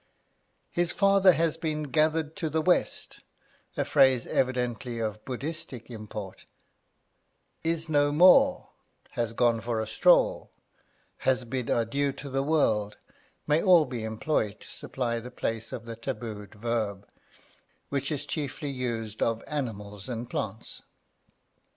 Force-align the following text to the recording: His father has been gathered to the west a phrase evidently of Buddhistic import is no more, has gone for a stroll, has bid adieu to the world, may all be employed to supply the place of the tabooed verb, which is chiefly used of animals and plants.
His 0.71 0.91
father 0.91 1.33
has 1.33 1.57
been 1.57 1.83
gathered 1.83 2.35
to 2.37 2.49
the 2.49 2.63
west 2.63 3.19
a 3.77 3.85
phrase 3.85 4.25
evidently 4.25 4.97
of 4.97 5.23
Buddhistic 5.25 5.91
import 5.91 6.45
is 7.63 7.87
no 7.87 8.11
more, 8.11 8.69
has 9.11 9.33
gone 9.33 9.61
for 9.61 9.79
a 9.79 9.85
stroll, 9.85 10.49
has 11.17 11.45
bid 11.45 11.69
adieu 11.69 12.13
to 12.13 12.31
the 12.31 12.41
world, 12.41 12.97
may 13.45 13.61
all 13.61 13.85
be 13.85 14.03
employed 14.03 14.59
to 14.61 14.71
supply 14.71 15.19
the 15.19 15.29
place 15.29 15.71
of 15.71 15.85
the 15.85 15.95
tabooed 15.95 16.55
verb, 16.55 17.07
which 17.89 18.11
is 18.11 18.25
chiefly 18.25 18.71
used 18.71 19.21
of 19.21 19.43
animals 19.45 20.09
and 20.09 20.31
plants. 20.31 20.81